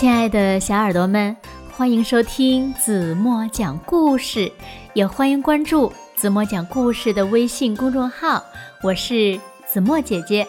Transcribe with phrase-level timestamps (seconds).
[0.00, 1.36] 亲爱的小耳朵们，
[1.76, 4.50] 欢迎收听子墨讲故事，
[4.94, 8.42] 也欢迎关注子墨讲故事的微信公众号。
[8.82, 10.46] 我是子墨姐姐。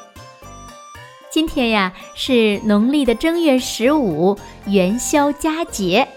[1.30, 6.08] 今天呀是农历的正月十五元宵佳节，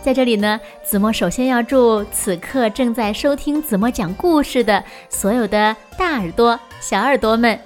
[0.00, 7.60] 在这里呢，子墨首先要祝此刻正在收听子墨讲故事的所有的大耳朵、小耳朵们，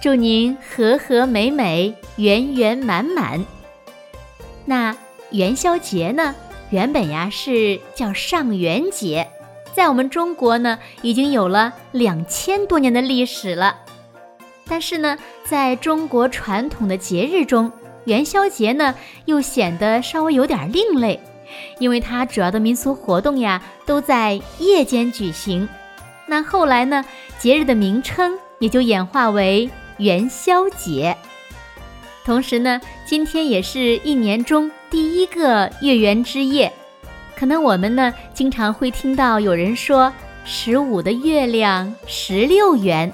[0.00, 3.44] 祝您和和美美、圆圆满满。
[4.64, 4.96] 那
[5.30, 6.34] 元宵节呢，
[6.70, 9.28] 原本呀是叫上元节，
[9.72, 13.76] 在我们中国呢已经有了两千多年的历史了。
[14.66, 17.70] 但是呢，在中国传统的节日中，
[18.04, 18.94] 元宵节呢
[19.26, 21.20] 又显得稍微有点另类，
[21.78, 25.68] 因为它主要的民俗活动呀都在夜间举行。
[26.26, 27.04] 那后来呢，
[27.38, 31.14] 节日的名称也就演化为元宵节。
[32.24, 36.72] 同时呢，今天也是一年中第一个月圆之夜，
[37.36, 40.10] 可能我们呢经常会听到有人说
[40.42, 43.12] 十五的月亮十六圆，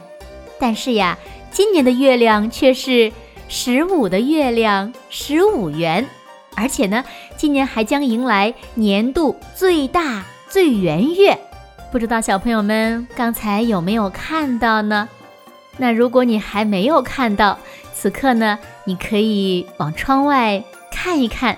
[0.60, 1.18] 但是呀，
[1.50, 3.10] 今年的月亮却是
[3.48, 6.06] 十五的月亮十五圆，
[6.54, 7.04] 而且呢，
[7.36, 11.36] 今年还将迎来年度最大最圆月，
[11.90, 15.08] 不知道小朋友们刚才有没有看到呢？
[15.78, 17.58] 那如果你还没有看到，
[17.92, 18.58] 此刻呢，
[18.90, 21.56] 你可以往窗外看一看，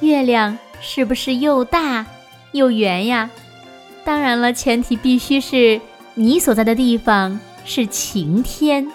[0.00, 2.06] 月亮是不是又大
[2.52, 3.28] 又圆呀？
[4.02, 5.78] 当然了，前提必须是
[6.14, 8.90] 你所在的地方是晴天。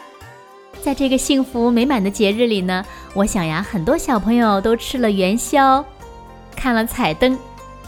[0.81, 5.85] 在这个幸福美满的节日里呢，我想呀，很多小朋友都吃了元宵，
[6.55, 7.37] 看了彩灯。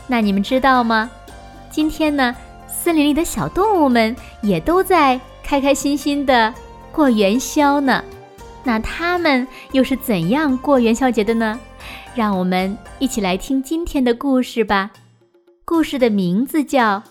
[0.05, 1.09] 那你们知道吗？
[1.71, 2.35] 今天呢，
[2.67, 6.53] 森林里的小动物们也都在开开心心的
[6.91, 8.03] 过元宵呢。
[8.67, 11.57] 那他们又是怎样过元宵节的呢？
[12.13, 14.91] 让我们一起来听今天的故事吧。
[15.63, 16.97] 故事的名字叫《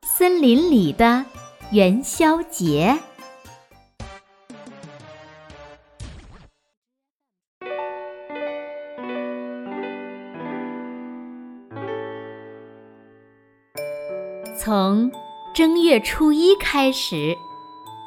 [0.00, 1.22] 森林里的
[1.70, 2.98] 元宵节》。
[14.56, 15.12] 从
[15.52, 17.36] 正月初一开始，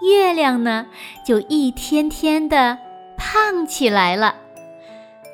[0.02, 0.88] 月亮呢
[1.24, 2.80] 就一天天的。
[3.36, 4.36] 胖起来了。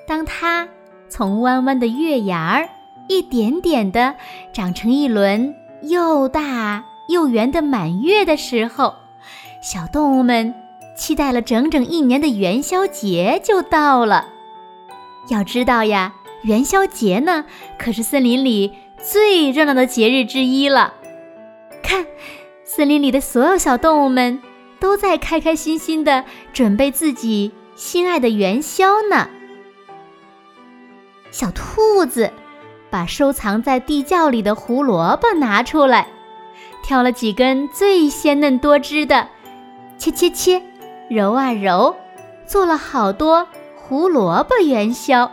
[0.08, 0.68] 当它
[1.08, 2.68] 从弯弯的月牙儿
[3.08, 4.16] 一点点的
[4.52, 5.54] 长成一轮
[5.84, 8.96] 又大又圆的满月的时候，
[9.62, 10.56] 小动物们
[10.98, 14.30] 期待了整整一年的元宵节就到了。
[15.30, 17.46] 要知道呀，元宵节呢
[17.78, 20.96] 可是森林里最热闹的节日之一了。
[21.84, 22.08] 看，
[22.64, 24.42] 森林里的所有小动物们
[24.80, 27.52] 都在开开心心的准备自己。
[27.76, 29.28] 心爱的元宵呢？
[31.32, 32.32] 小兔子
[32.90, 36.08] 把收藏在地窖里的胡萝卜拿出来，
[36.84, 39.30] 挑了几根最鲜嫩多汁的，
[39.98, 40.62] 切切切，
[41.10, 41.96] 揉啊揉，
[42.46, 45.32] 做了好多胡萝卜元宵。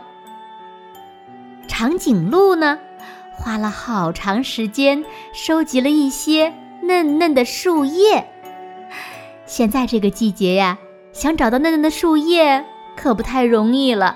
[1.67, 2.79] 长颈鹿呢，
[3.35, 8.27] 花了好长时间收集了一些嫩嫩的树叶。
[9.45, 10.77] 现在这个季节呀。
[11.19, 12.65] 想找到嫩嫩的树叶
[12.95, 14.15] 可不太容易了，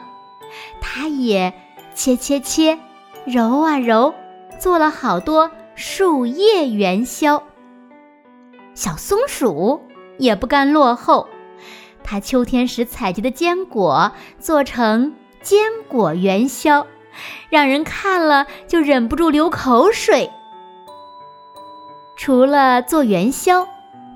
[0.79, 1.53] 它也
[1.93, 2.79] 切切切，
[3.25, 4.13] 揉啊揉，
[4.57, 7.43] 做了好多树叶元宵。
[8.73, 9.81] 小松鼠
[10.17, 11.27] 也不甘落后，
[12.05, 15.59] 它秋天时采集的坚果做成坚
[15.89, 16.87] 果元宵，
[17.49, 20.31] 让人看了就忍不住流口水。
[22.15, 23.67] 除了做元宵。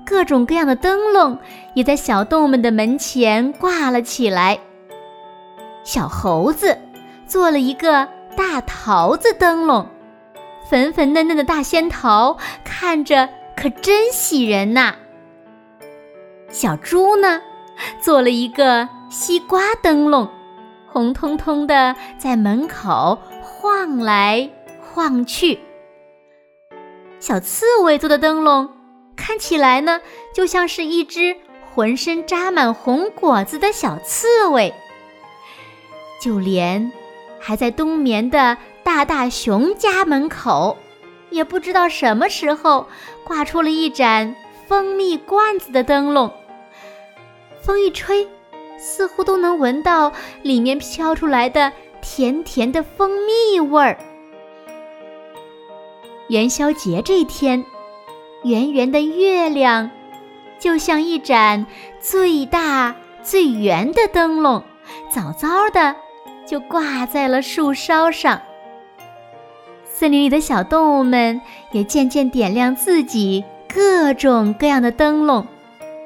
[0.08, 1.38] 各种各样的灯笼
[1.74, 4.58] 也在小动物们的门前挂了起来。
[5.84, 6.78] 小猴子
[7.26, 9.86] 做了一个大桃子灯笼，
[10.70, 14.94] 粉粉嫩嫩的大仙桃看着可真喜人呐。
[16.48, 17.42] 小猪呢，
[18.00, 20.26] 做了一个西瓜灯笼，
[20.90, 24.48] 红彤彤的在门口晃来
[24.80, 25.58] 晃去。
[27.20, 28.77] 小刺猬做的灯笼。
[29.28, 30.00] 看起来呢，
[30.32, 31.36] 就像是一只
[31.74, 34.72] 浑身扎满红果子的小刺猬。
[36.18, 36.90] 就连
[37.38, 40.78] 还在冬眠的大大熊家门口，
[41.28, 42.86] 也不知道什么时候
[43.22, 44.34] 挂出了一盏
[44.66, 46.32] 蜂蜜罐子的灯笼。
[47.60, 48.26] 风一吹，
[48.78, 50.10] 似乎都能闻到
[50.40, 51.70] 里面飘出来的
[52.00, 53.98] 甜甜的蜂蜜味儿。
[56.28, 57.62] 元宵节这天。
[58.48, 59.90] 圆圆的月亮，
[60.58, 61.66] 就像一盏
[62.00, 64.62] 最大最圆的灯笼，
[65.14, 65.94] 早早的
[66.46, 68.40] 就挂在了树梢上。
[69.84, 71.40] 森林里的小动物们
[71.72, 75.46] 也渐渐点亮自己各种各样的灯笼，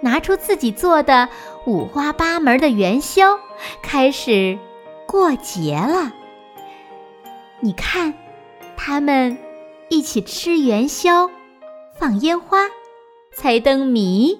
[0.00, 1.28] 拿出自己做的
[1.66, 3.38] 五花八门的元宵，
[3.82, 4.58] 开始
[5.06, 6.12] 过节了。
[7.60, 8.14] 你看，
[8.76, 9.38] 他们
[9.88, 11.30] 一起吃元宵，
[12.02, 12.58] 放烟花，
[13.32, 14.36] 猜灯谜。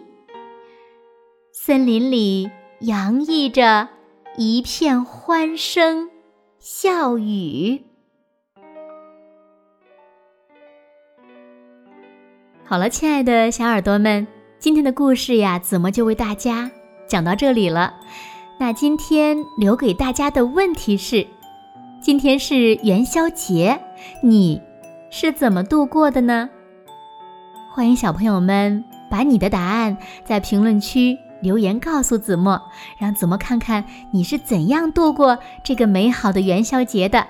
[1.53, 2.51] 森林里
[2.81, 3.89] 洋溢着
[4.37, 6.11] 一片欢声
[6.59, 7.85] 笑语。
[12.65, 14.27] 好了，亲爱的小耳朵们，
[14.59, 16.69] 今天的故事呀，子墨就为大家
[17.07, 17.95] 讲到这里了。
[18.59, 21.25] 那今天留给大家的问题是。
[22.03, 23.81] 今天是元宵节，
[24.21, 24.61] 你
[25.13, 26.51] 是怎么度过的呢？
[27.75, 29.97] 欢迎小朋友们把你的答案
[30.27, 32.61] 在评论区留言告诉子墨，
[32.99, 37.27] 让子墨看看你是怎样度过这个美好的元宵节的。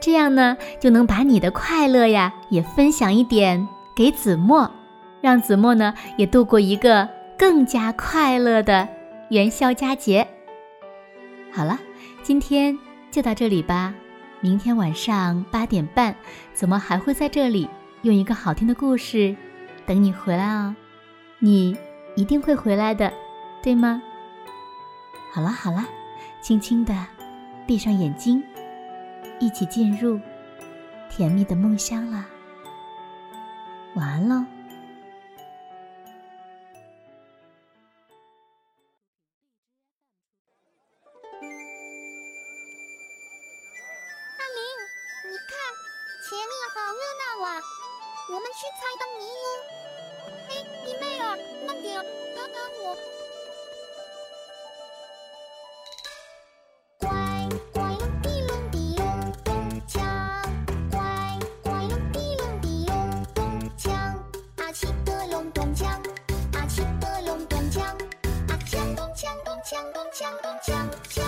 [0.00, 4.68] 这样呢，就能把你的快乐呀也分享一点给子墨，
[5.20, 7.08] 让子墨呢也度过一个
[7.38, 8.88] 更加快乐的
[9.30, 10.26] 元宵佳节。
[11.52, 11.78] 好了，
[12.24, 12.76] 今天
[13.12, 13.94] 就到这里吧。
[14.40, 16.16] 明天晚上八点半，
[16.52, 17.68] 怎么还会在这里
[18.02, 19.36] 用一个好听的故事
[19.86, 20.74] 等你回来哦？
[21.38, 21.76] 你
[22.16, 23.12] 一定会回来的，
[23.62, 24.02] 对吗？
[25.32, 25.84] 好了好了，
[26.40, 26.94] 轻轻的
[27.66, 28.42] 闭上眼睛，
[29.38, 30.18] 一起进入
[31.08, 32.26] 甜蜜的梦乡啦。
[33.94, 34.55] 晚安喽。
[56.98, 57.08] 乖
[57.72, 59.54] 乖隆地隆地隆咚
[59.86, 60.00] 锵，
[60.90, 60.98] 乖
[61.62, 63.90] 乖隆地隆地隆咚锵，
[64.58, 65.86] 阿奇的隆咚锵，
[66.54, 67.82] 阿奇的隆咚锵，
[68.48, 70.74] 阿奇咚锵咚锵咚锵咚锵
[71.10, 71.25] 锵锵。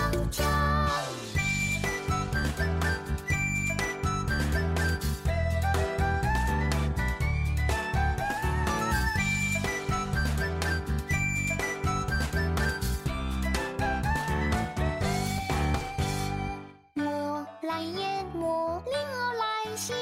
[17.79, 19.95] 来淹没令儿来兮。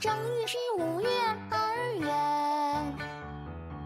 [0.00, 1.08] 正月十五月
[1.50, 2.10] 儿圆，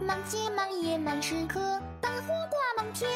[0.01, 1.59] 满街满野满池客，
[2.01, 3.11] 灯火挂满天。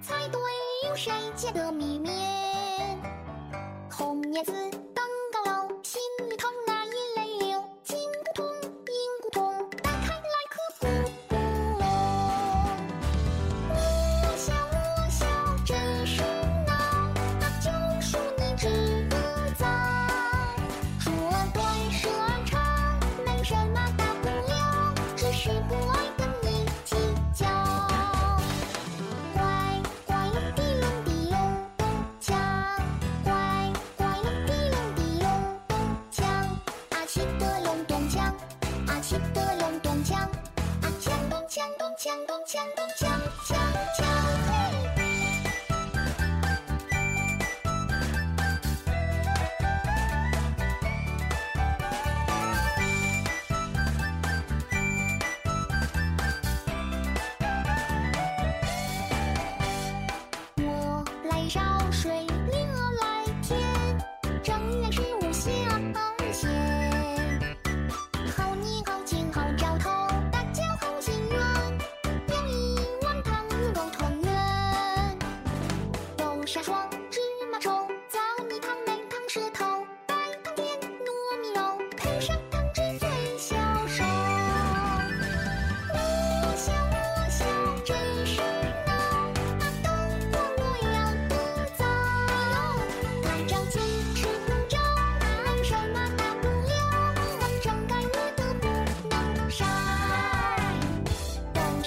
[0.00, 0.40] 猜对
[0.88, 2.98] 有谁家的米面？
[3.90, 4.89] 红娘子。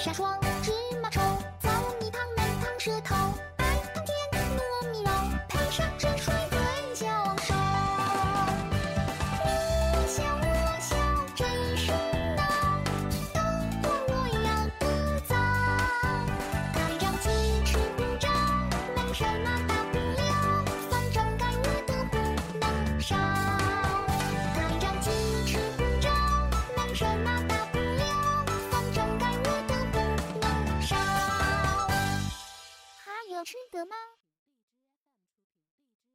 [0.04, 0.43] 纱窗。